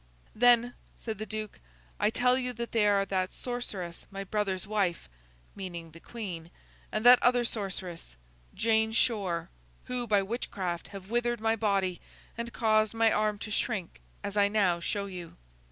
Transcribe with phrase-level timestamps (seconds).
[0.35, 1.59] 'Then,' said the Duke,
[1.99, 5.07] 'I tell you that they are that sorceress my brother's wife;'
[5.55, 6.49] meaning the Queen:
[6.91, 8.15] 'and that other sorceress,
[8.55, 9.51] Jane Shore.
[9.83, 12.01] Who, by witchcraft, have withered my body,
[12.35, 15.37] and caused my arm to shrink as I now show you.